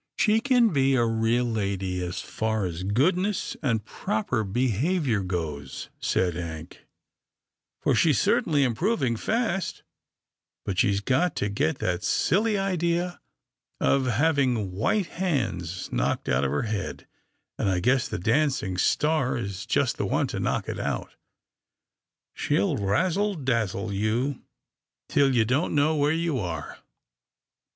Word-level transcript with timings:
""She 0.17 0.39
can 0.41 0.69
be 0.73 0.95
a 0.95 1.05
real 1.05 1.45
lady, 1.45 2.01
as 2.03 2.21
far 2.21 2.65
as 2.65 2.81
goodness 2.81 3.55
and 3.61 3.85
proper 3.85 4.43
behaviour 4.43 5.21
goes," 5.21 5.89
said 5.99 6.33
Hank," 6.33 6.87
for 7.83 7.93
she's 7.93 8.19
cer 8.19 8.41
tainly 8.41 8.63
improving 8.63 9.15
fast, 9.15 9.83
but 10.65 10.79
she's 10.79 11.01
got 11.01 11.35
to 11.35 11.49
get 11.49 11.77
that 11.77 12.03
silly 12.03 12.57
idea 12.57 13.19
of 13.79 14.07
having 14.07 14.71
white 14.71 15.05
hands 15.05 15.91
knocked 15.91 16.27
out 16.27 16.43
of 16.43 16.49
her 16.49 16.63
head, 16.63 17.05
and 17.59 17.69
I 17.69 17.79
guess 17.79 18.07
the 18.07 18.17
dancing 18.17 18.79
star 18.79 19.37
is 19.37 19.67
just 19.67 19.97
the 19.97 20.07
one 20.07 20.25
to 20.29 20.39
knock 20.39 20.67
it 20.67 20.79
out. 20.79 21.11
She'll 22.33 22.75
razzle 22.75 23.35
dazzle 23.35 23.93
you, 23.93 24.41
till 25.07 25.35
you 25.35 25.45
don't 25.45 25.75
know 25.75 25.95
where 25.95 26.11
you 26.11 26.39
are." 26.39 26.79